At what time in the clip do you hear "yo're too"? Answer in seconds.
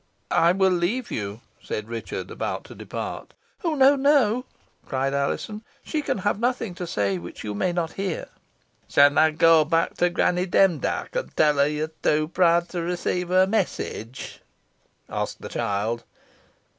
11.67-12.29